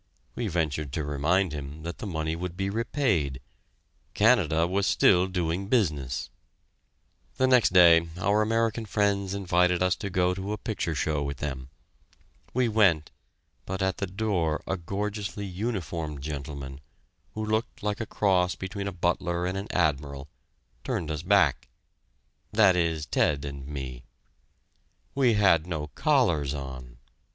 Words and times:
We 0.33 0.47
ventured 0.47 0.91
to 0.93 1.03
remind 1.03 1.53
him 1.53 1.83
that 1.83 1.99
the 1.99 2.07
money 2.07 2.35
would 2.35 2.57
be 2.57 2.71
repaid 2.71 3.39
Canada 4.15 4.65
was 4.65 4.87
still 4.87 5.27
doing 5.27 5.67
business! 5.67 6.31
The 7.37 7.45
next 7.45 7.71
day 7.71 8.07
our 8.17 8.41
American 8.41 8.85
friends 8.85 9.35
invited 9.35 9.83
us 9.83 9.95
to 9.97 10.09
go 10.09 10.33
to 10.33 10.53
a 10.53 10.57
picture 10.57 10.95
show 10.95 11.21
with 11.21 11.37
them. 11.37 11.69
We 12.51 12.67
went, 12.67 13.11
but 13.67 13.83
at 13.83 13.97
the 13.97 14.07
door 14.07 14.63
a 14.65 14.75
gorgeously 14.75 15.45
uniformed 15.45 16.23
gentleman, 16.23 16.81
who 17.35 17.45
looked 17.45 17.83
like 17.83 18.01
a 18.01 18.07
cross 18.07 18.55
between 18.55 18.87
a 18.87 18.91
butler 18.91 19.45
and 19.45 19.55
an 19.55 19.67
admiral, 19.69 20.27
turned 20.83 21.11
us 21.11 21.21
back 21.21 21.67
that 22.51 22.75
is, 22.75 23.05
Ted 23.05 23.45
and 23.45 23.67
me. 23.67 24.05
We 25.13 25.35
had 25.35 25.67
no 25.67 25.89
collars 25.89 26.55
on! 26.55 26.97